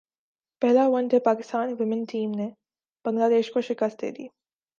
[0.61, 2.49] پہلا one day Pakistan women team نے
[3.05, 4.27] Bangladesh کو شکست دے دی